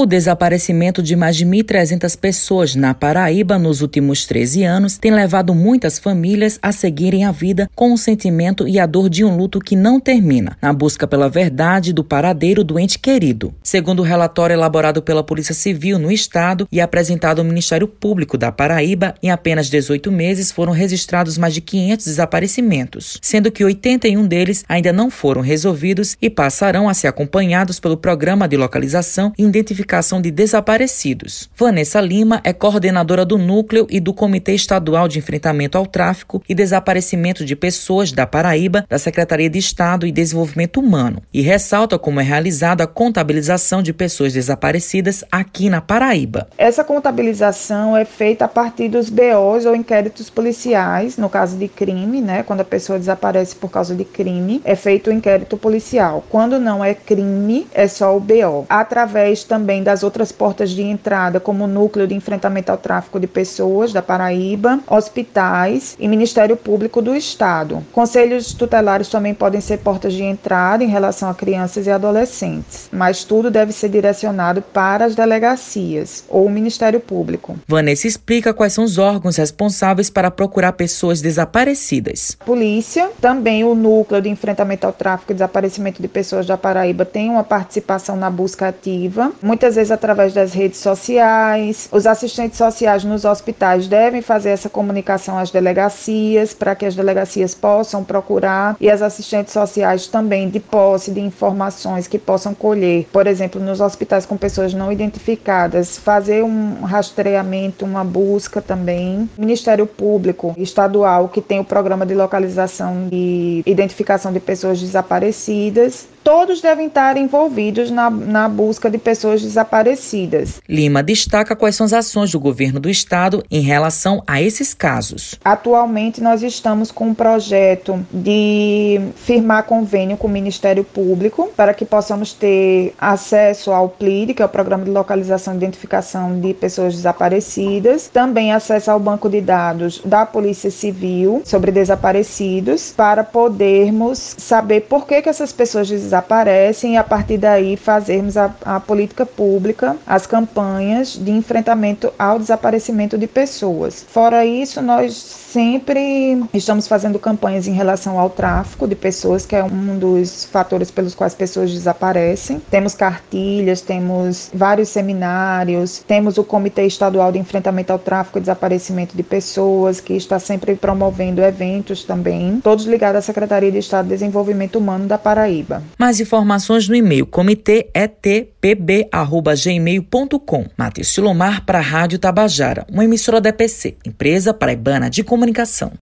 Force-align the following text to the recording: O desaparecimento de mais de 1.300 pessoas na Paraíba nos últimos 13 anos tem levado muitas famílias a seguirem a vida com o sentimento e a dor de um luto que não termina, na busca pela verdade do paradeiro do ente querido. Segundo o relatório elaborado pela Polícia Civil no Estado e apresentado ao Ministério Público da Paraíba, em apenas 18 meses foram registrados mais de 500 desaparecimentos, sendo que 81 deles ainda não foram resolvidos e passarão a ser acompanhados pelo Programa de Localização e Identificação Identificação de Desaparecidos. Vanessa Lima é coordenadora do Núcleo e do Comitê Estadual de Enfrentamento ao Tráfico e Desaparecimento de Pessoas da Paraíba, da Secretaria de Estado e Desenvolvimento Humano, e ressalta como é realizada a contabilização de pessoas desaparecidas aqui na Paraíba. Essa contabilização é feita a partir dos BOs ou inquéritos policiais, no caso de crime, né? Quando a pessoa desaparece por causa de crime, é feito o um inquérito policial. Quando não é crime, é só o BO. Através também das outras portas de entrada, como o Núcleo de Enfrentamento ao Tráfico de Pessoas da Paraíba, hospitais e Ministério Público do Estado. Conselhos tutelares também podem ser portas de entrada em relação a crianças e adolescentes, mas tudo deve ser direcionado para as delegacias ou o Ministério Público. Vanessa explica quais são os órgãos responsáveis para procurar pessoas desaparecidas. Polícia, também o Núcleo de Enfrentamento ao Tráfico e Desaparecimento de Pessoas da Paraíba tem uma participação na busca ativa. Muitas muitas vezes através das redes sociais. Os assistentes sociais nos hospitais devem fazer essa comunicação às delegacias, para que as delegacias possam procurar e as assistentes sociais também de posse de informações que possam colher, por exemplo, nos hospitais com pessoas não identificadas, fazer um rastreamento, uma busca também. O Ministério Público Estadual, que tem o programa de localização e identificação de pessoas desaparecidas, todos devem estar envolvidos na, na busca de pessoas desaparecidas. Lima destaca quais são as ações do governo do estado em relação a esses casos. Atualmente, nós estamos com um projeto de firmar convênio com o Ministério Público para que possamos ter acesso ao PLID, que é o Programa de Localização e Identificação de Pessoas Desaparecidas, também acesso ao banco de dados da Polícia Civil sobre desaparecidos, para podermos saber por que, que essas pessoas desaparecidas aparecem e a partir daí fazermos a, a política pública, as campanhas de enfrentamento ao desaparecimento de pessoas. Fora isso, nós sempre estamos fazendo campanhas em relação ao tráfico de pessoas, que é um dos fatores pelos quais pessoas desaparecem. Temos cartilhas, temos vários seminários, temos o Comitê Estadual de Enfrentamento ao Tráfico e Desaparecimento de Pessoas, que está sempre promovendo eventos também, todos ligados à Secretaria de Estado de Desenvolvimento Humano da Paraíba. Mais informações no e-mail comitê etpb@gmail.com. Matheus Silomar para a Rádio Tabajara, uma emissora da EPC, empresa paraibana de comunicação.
O 0.00 0.06
desaparecimento 0.06 1.02
de 1.02 1.16
mais 1.16 1.34
de 1.36 1.44
1.300 1.44 2.16
pessoas 2.16 2.76
na 2.76 2.94
Paraíba 2.94 3.58
nos 3.58 3.80
últimos 3.80 4.26
13 4.28 4.62
anos 4.62 4.96
tem 4.96 5.10
levado 5.12 5.52
muitas 5.52 5.98
famílias 5.98 6.56
a 6.62 6.70
seguirem 6.70 7.24
a 7.24 7.32
vida 7.32 7.68
com 7.74 7.92
o 7.92 7.98
sentimento 7.98 8.68
e 8.68 8.78
a 8.78 8.86
dor 8.86 9.10
de 9.10 9.24
um 9.24 9.36
luto 9.36 9.58
que 9.58 9.74
não 9.74 9.98
termina, 9.98 10.56
na 10.62 10.72
busca 10.72 11.04
pela 11.04 11.28
verdade 11.28 11.92
do 11.92 12.04
paradeiro 12.04 12.62
do 12.62 12.78
ente 12.78 12.96
querido. 12.96 13.52
Segundo 13.60 13.98
o 13.98 14.02
relatório 14.04 14.54
elaborado 14.54 15.02
pela 15.02 15.24
Polícia 15.24 15.52
Civil 15.52 15.98
no 15.98 16.12
Estado 16.12 16.68
e 16.70 16.80
apresentado 16.80 17.40
ao 17.40 17.44
Ministério 17.44 17.88
Público 17.88 18.38
da 18.38 18.52
Paraíba, 18.52 19.16
em 19.20 19.30
apenas 19.32 19.68
18 19.68 20.12
meses 20.12 20.52
foram 20.52 20.70
registrados 20.72 21.36
mais 21.36 21.52
de 21.54 21.60
500 21.60 22.06
desaparecimentos, 22.06 23.18
sendo 23.20 23.50
que 23.50 23.64
81 23.64 24.24
deles 24.28 24.64
ainda 24.68 24.92
não 24.92 25.10
foram 25.10 25.40
resolvidos 25.42 26.16
e 26.22 26.30
passarão 26.30 26.88
a 26.88 26.94
ser 26.94 27.08
acompanhados 27.08 27.80
pelo 27.80 27.96
Programa 27.96 28.46
de 28.46 28.56
Localização 28.56 29.32
e 29.36 29.42
Identificação 29.44 29.87
Identificação 29.88 30.20
de 30.20 30.30
Desaparecidos. 30.30 31.48
Vanessa 31.56 31.98
Lima 31.98 32.42
é 32.44 32.52
coordenadora 32.52 33.24
do 33.24 33.38
Núcleo 33.38 33.86
e 33.88 33.98
do 34.00 34.12
Comitê 34.12 34.52
Estadual 34.52 35.08
de 35.08 35.18
Enfrentamento 35.18 35.78
ao 35.78 35.86
Tráfico 35.86 36.42
e 36.46 36.54
Desaparecimento 36.54 37.42
de 37.42 37.56
Pessoas 37.56 38.12
da 38.12 38.26
Paraíba, 38.26 38.84
da 38.86 38.98
Secretaria 38.98 39.48
de 39.48 39.58
Estado 39.58 40.06
e 40.06 40.12
Desenvolvimento 40.12 40.78
Humano, 40.78 41.22
e 41.32 41.40
ressalta 41.40 41.98
como 41.98 42.20
é 42.20 42.22
realizada 42.22 42.84
a 42.84 42.86
contabilização 42.86 43.82
de 43.82 43.94
pessoas 43.94 44.34
desaparecidas 44.34 45.24
aqui 45.32 45.70
na 45.70 45.80
Paraíba. 45.80 46.48
Essa 46.58 46.84
contabilização 46.84 47.96
é 47.96 48.04
feita 48.04 48.44
a 48.44 48.48
partir 48.48 48.90
dos 48.90 49.08
BOs 49.08 49.64
ou 49.64 49.74
inquéritos 49.74 50.28
policiais, 50.28 51.16
no 51.16 51.30
caso 51.30 51.56
de 51.56 51.66
crime, 51.66 52.20
né? 52.20 52.42
Quando 52.42 52.60
a 52.60 52.64
pessoa 52.64 52.98
desaparece 52.98 53.56
por 53.56 53.70
causa 53.70 53.94
de 53.94 54.04
crime, 54.04 54.60
é 54.66 54.76
feito 54.76 55.08
o 55.08 55.14
um 55.14 55.16
inquérito 55.16 55.56
policial. 55.56 56.22
Quando 56.28 56.58
não 56.60 56.84
é 56.84 56.92
crime, 56.92 57.66
é 57.72 57.88
só 57.88 58.14
o 58.14 58.20
BO. 58.20 58.66
Através 58.68 59.44
também 59.44 59.77
das 59.84 60.02
outras 60.02 60.30
portas 60.32 60.70
de 60.70 60.82
entrada, 60.82 61.40
como 61.40 61.64
o 61.64 61.66
Núcleo 61.66 62.06
de 62.06 62.14
Enfrentamento 62.14 62.70
ao 62.72 62.78
Tráfico 62.78 63.18
de 63.20 63.26
Pessoas 63.26 63.92
da 63.92 64.02
Paraíba, 64.02 64.80
hospitais 64.88 65.96
e 65.98 66.08
Ministério 66.08 66.56
Público 66.56 67.00
do 67.02 67.14
Estado. 67.14 67.84
Conselhos 67.92 68.52
tutelares 68.52 69.08
também 69.08 69.34
podem 69.34 69.60
ser 69.60 69.78
portas 69.78 70.12
de 70.12 70.22
entrada 70.22 70.82
em 70.84 70.88
relação 70.88 71.28
a 71.28 71.34
crianças 71.34 71.86
e 71.86 71.90
adolescentes, 71.90 72.88
mas 72.92 73.24
tudo 73.24 73.50
deve 73.50 73.72
ser 73.72 73.88
direcionado 73.88 74.62
para 74.62 75.04
as 75.04 75.14
delegacias 75.14 76.24
ou 76.28 76.46
o 76.46 76.50
Ministério 76.50 77.00
Público. 77.00 77.56
Vanessa 77.66 78.06
explica 78.06 78.54
quais 78.54 78.72
são 78.72 78.84
os 78.84 78.98
órgãos 78.98 79.36
responsáveis 79.36 80.10
para 80.10 80.30
procurar 80.30 80.72
pessoas 80.72 81.20
desaparecidas. 81.20 82.36
Polícia, 82.44 83.10
também 83.20 83.64
o 83.64 83.74
Núcleo 83.74 84.20
de 84.20 84.28
Enfrentamento 84.28 84.86
ao 84.86 84.92
Tráfico 84.92 85.32
e 85.32 85.34
Desaparecimento 85.34 86.00
de 86.00 86.08
Pessoas 86.08 86.46
da 86.46 86.56
Paraíba 86.56 87.04
tem 87.04 87.30
uma 87.30 87.44
participação 87.44 88.16
na 88.16 88.30
busca 88.30 88.68
ativa. 88.68 89.30
Muitas 89.42 89.67
muitas 89.68 89.76
vezes 89.76 89.90
através 89.90 90.32
das 90.32 90.54
redes 90.54 90.78
sociais. 90.78 91.88
Os 91.92 92.06
assistentes 92.06 92.56
sociais 92.56 93.04
nos 93.04 93.26
hospitais 93.26 93.86
devem 93.86 94.22
fazer 94.22 94.48
essa 94.48 94.70
comunicação 94.70 95.38
às 95.38 95.50
delegacias, 95.50 96.54
para 96.54 96.74
que 96.74 96.86
as 96.86 96.94
delegacias 96.94 97.54
possam 97.54 98.02
procurar 98.02 98.76
e 98.80 98.90
as 98.90 99.02
assistentes 99.02 99.52
sociais 99.52 100.06
também 100.06 100.48
de 100.48 100.58
posse 100.58 101.10
de 101.10 101.20
informações 101.20 102.06
que 102.08 102.18
possam 102.18 102.54
colher, 102.54 103.06
por 103.12 103.26
exemplo, 103.26 103.60
nos 103.60 103.78
hospitais 103.80 104.24
com 104.24 104.38
pessoas 104.38 104.72
não 104.72 104.90
identificadas, 104.90 105.98
fazer 105.98 106.42
um 106.42 106.82
rastreamento, 106.84 107.84
uma 107.84 108.02
busca 108.04 108.62
também. 108.62 109.28
O 109.36 109.40
Ministério 109.40 109.86
Público 109.86 110.54
Estadual, 110.56 111.28
que 111.28 111.42
tem 111.42 111.60
o 111.60 111.64
programa 111.64 112.06
de 112.06 112.14
localização 112.14 113.08
e 113.12 113.62
identificação 113.66 114.32
de 114.32 114.40
pessoas 114.40 114.80
desaparecidas, 114.80 116.06
todos 116.28 116.60
devem 116.60 116.88
estar 116.88 117.16
envolvidos 117.16 117.90
na, 117.90 118.10
na 118.10 118.50
busca 118.50 118.90
de 118.90 118.98
pessoas 118.98 119.40
desaparecidas. 119.40 120.60
Lima 120.68 121.02
destaca 121.02 121.56
quais 121.56 121.74
são 121.74 121.86
as 121.86 121.94
ações 121.94 122.30
do 122.32 122.38
governo 122.38 122.78
do 122.78 122.90
estado 122.90 123.42
em 123.50 123.62
relação 123.62 124.22
a 124.26 124.38
esses 124.42 124.74
casos. 124.74 125.36
Atualmente, 125.42 126.22
nós 126.22 126.42
estamos 126.42 126.90
com 126.92 127.06
um 127.08 127.14
projeto 127.14 127.98
de 128.12 129.00
firmar 129.16 129.62
convênio 129.64 130.18
com 130.18 130.26
o 130.26 130.30
Ministério 130.30 130.84
Público 130.84 131.50
para 131.56 131.72
que 131.72 131.86
possamos 131.86 132.34
ter 132.34 132.92
acesso 133.00 133.70
ao 133.72 133.88
PLID, 133.88 134.34
que 134.34 134.42
é 134.42 134.44
o 134.44 134.50
Programa 134.50 134.84
de 134.84 134.90
Localização 134.90 135.54
e 135.54 135.56
Identificação 135.56 136.38
de 136.38 136.52
Pessoas 136.52 136.92
Desaparecidas, 136.94 138.08
também 138.08 138.52
acesso 138.52 138.90
ao 138.90 139.00
banco 139.00 139.30
de 139.30 139.40
dados 139.40 140.02
da 140.04 140.26
Polícia 140.26 140.70
Civil 140.70 141.40
sobre 141.46 141.72
desaparecidos, 141.72 142.92
para 142.94 143.24
podermos 143.24 144.34
saber 144.36 144.82
por 144.82 145.06
que, 145.06 145.22
que 145.22 145.28
essas 145.30 145.54
pessoas 145.54 145.88
desaparecidas 145.88 146.17
aparecem 146.18 146.94
e 146.94 146.96
a 146.96 147.04
partir 147.04 147.38
daí 147.38 147.76
fazermos 147.76 148.36
a, 148.36 148.52
a 148.64 148.80
política 148.80 149.24
pública, 149.24 149.96
as 150.06 150.26
campanhas 150.26 151.16
de 151.16 151.30
enfrentamento 151.30 152.12
ao 152.18 152.38
desaparecimento 152.38 153.16
de 153.16 153.26
pessoas. 153.26 154.02
Fora 154.08 154.44
isso, 154.44 154.82
nós 154.82 155.14
sempre 155.14 156.42
estamos 156.52 156.86
fazendo 156.86 157.18
campanhas 157.18 157.66
em 157.66 157.72
relação 157.72 158.18
ao 158.18 158.28
tráfico 158.28 158.86
de 158.86 158.94
pessoas, 158.94 159.46
que 159.46 159.56
é 159.56 159.64
um 159.64 159.98
dos 159.98 160.44
fatores 160.44 160.90
pelos 160.90 161.14
quais 161.14 161.34
pessoas 161.34 161.70
desaparecem. 161.72 162.60
Temos 162.70 162.94
cartilhas, 162.94 163.80
temos 163.80 164.50
vários 164.52 164.88
seminários, 164.90 166.02
temos 166.06 166.36
o 166.36 166.44
Comitê 166.44 166.84
Estadual 166.86 167.32
de 167.32 167.38
Enfrentamento 167.38 167.92
ao 167.92 167.98
Tráfico 167.98 168.38
e 168.38 168.40
Desaparecimento 168.40 169.16
de 169.16 169.22
Pessoas, 169.22 170.00
que 170.00 170.14
está 170.14 170.38
sempre 170.38 170.74
promovendo 170.74 171.40
eventos 171.40 172.02
também, 172.04 172.60
todos 172.62 172.84
ligados 172.84 173.18
à 173.18 173.22
Secretaria 173.22 173.72
de 173.72 173.78
Estado 173.78 174.04
de 174.04 174.10
Desenvolvimento 174.14 174.76
Humano 174.76 175.06
da 175.06 175.16
Paraíba. 175.16 175.82
Mais 176.00 176.20
informações 176.20 176.88
no 176.88 176.94
e-mail 176.94 177.26
comitê 177.26 177.90
etpb@gmail.com. 177.92 180.66
Matheus 180.78 181.08
Silomar 181.08 181.64
para 181.64 181.78
a 181.78 181.80
Rádio 181.82 182.20
Tabajara, 182.20 182.86
uma 182.90 183.04
emissora 183.04 183.40
da 183.40 183.48
EPC, 183.48 183.96
empresa 184.06 184.54
paraibana 184.54 185.10
de 185.10 185.24
comunicação. 185.24 185.90